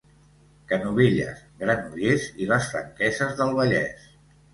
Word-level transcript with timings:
Canovelles, 0.69 1.43
Granollers 1.63 2.25
i 2.45 2.47
les 2.53 2.71
Franqueses 2.71 3.37
del 3.43 3.55
Vallès. 3.61 4.09